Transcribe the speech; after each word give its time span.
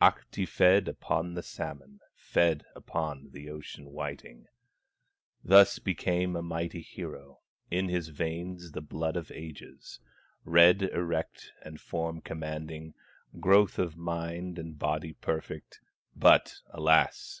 Ahti 0.00 0.46
fed 0.46 0.88
upon 0.88 1.34
the 1.34 1.42
salmon, 1.42 2.00
Fed 2.14 2.64
upon 2.74 3.28
the 3.32 3.50
ocean 3.50 3.90
whiting, 3.90 4.46
Thus 5.44 5.78
became 5.78 6.34
a 6.34 6.40
mighty 6.40 6.80
hero, 6.80 7.40
In 7.70 7.90
his 7.90 8.08
veins 8.08 8.72
the 8.72 8.80
blood 8.80 9.16
of 9.18 9.30
ages, 9.30 10.00
Head 10.50 10.80
erect 10.82 11.52
and 11.62 11.78
form 11.78 12.22
commanding, 12.22 12.94
Growth 13.38 13.78
of 13.78 13.98
mind 13.98 14.58
and 14.58 14.78
body 14.78 15.12
perfect; 15.12 15.82
But 16.16 16.60
alas! 16.70 17.40